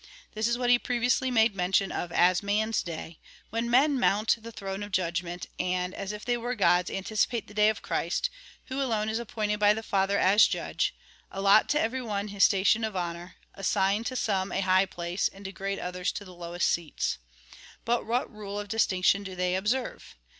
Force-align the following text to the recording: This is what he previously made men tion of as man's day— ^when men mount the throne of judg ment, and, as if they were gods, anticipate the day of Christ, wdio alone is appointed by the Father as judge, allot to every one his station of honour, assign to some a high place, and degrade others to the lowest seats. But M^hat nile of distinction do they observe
This 0.33 0.47
is 0.47 0.57
what 0.57 0.71
he 0.71 0.79
previously 0.79 1.29
made 1.29 1.53
men 1.53 1.71
tion 1.73 1.91
of 1.91 2.11
as 2.11 2.41
man's 2.41 2.81
day— 2.81 3.19
^when 3.53 3.67
men 3.67 3.99
mount 3.99 4.35
the 4.41 4.51
throne 4.51 4.81
of 4.81 4.89
judg 4.91 5.21
ment, 5.21 5.45
and, 5.59 5.93
as 5.93 6.11
if 6.11 6.25
they 6.25 6.37
were 6.37 6.55
gods, 6.55 6.89
anticipate 6.89 7.45
the 7.45 7.53
day 7.53 7.69
of 7.69 7.83
Christ, 7.83 8.31
wdio 8.67 8.81
alone 8.81 9.09
is 9.09 9.19
appointed 9.19 9.59
by 9.59 9.75
the 9.75 9.83
Father 9.83 10.17
as 10.17 10.47
judge, 10.47 10.95
allot 11.29 11.69
to 11.69 11.79
every 11.79 12.01
one 12.01 12.29
his 12.29 12.43
station 12.43 12.83
of 12.83 12.95
honour, 12.95 13.35
assign 13.53 14.03
to 14.05 14.15
some 14.15 14.51
a 14.51 14.61
high 14.61 14.87
place, 14.87 15.27
and 15.27 15.45
degrade 15.45 15.77
others 15.77 16.11
to 16.13 16.25
the 16.25 16.33
lowest 16.33 16.67
seats. 16.67 17.19
But 17.85 18.01
M^hat 18.01 18.31
nile 18.31 18.57
of 18.57 18.69
distinction 18.69 19.21
do 19.21 19.35
they 19.35 19.53
observe 19.53 20.15